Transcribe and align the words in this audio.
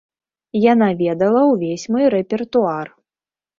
Яна 0.71 0.87
ведала 1.01 1.43
ўвесь 1.51 1.87
мой 1.93 2.11
рэпертуар. 2.17 2.87